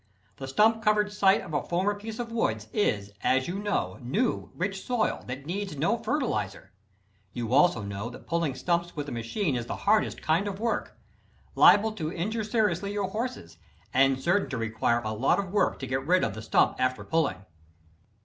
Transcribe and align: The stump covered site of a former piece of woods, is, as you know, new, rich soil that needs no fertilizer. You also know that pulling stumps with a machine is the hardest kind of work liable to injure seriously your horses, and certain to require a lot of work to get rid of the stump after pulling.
The 0.37 0.47
stump 0.47 0.81
covered 0.81 1.13
site 1.13 1.41
of 1.41 1.53
a 1.53 1.61
former 1.61 1.93
piece 1.93 2.17
of 2.17 2.31
woods, 2.31 2.67
is, 2.73 3.11
as 3.21 3.47
you 3.47 3.59
know, 3.59 3.99
new, 4.01 4.49
rich 4.55 4.83
soil 4.83 5.23
that 5.27 5.45
needs 5.45 5.77
no 5.77 5.95
fertilizer. 5.95 6.71
You 7.33 7.53
also 7.53 7.83
know 7.83 8.09
that 8.09 8.25
pulling 8.25 8.55
stumps 8.55 8.95
with 8.95 9.07
a 9.09 9.11
machine 9.11 9.55
is 9.55 9.67
the 9.67 9.75
hardest 9.85 10.19
kind 10.19 10.47
of 10.47 10.59
work 10.59 10.97
liable 11.53 11.91
to 11.91 12.11
injure 12.11 12.43
seriously 12.43 12.91
your 12.93 13.09
horses, 13.09 13.57
and 13.93 14.19
certain 14.19 14.49
to 14.49 14.57
require 14.57 15.01
a 15.03 15.13
lot 15.13 15.37
of 15.37 15.51
work 15.51 15.77
to 15.77 15.85
get 15.85 16.07
rid 16.07 16.23
of 16.23 16.33
the 16.33 16.41
stump 16.41 16.77
after 16.79 17.03
pulling. 17.03 17.45